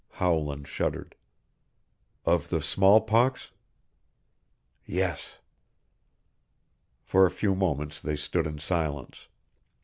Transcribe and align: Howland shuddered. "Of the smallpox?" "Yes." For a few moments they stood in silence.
Howland 0.13 0.67
shuddered. 0.67 1.13
"Of 2.25 2.49
the 2.49 2.59
smallpox?" 2.59 3.51
"Yes." 4.83 5.37
For 7.03 7.27
a 7.27 7.29
few 7.29 7.53
moments 7.53 8.01
they 8.01 8.15
stood 8.15 8.47
in 8.47 8.57
silence. 8.57 9.27